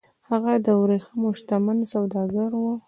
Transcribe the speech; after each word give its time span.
هغه 0.29 0.53
د 0.65 0.67
ورېښمو 0.81 1.29
شتمن 1.39 1.77
سوداګر 1.93 2.51
و 2.61 2.63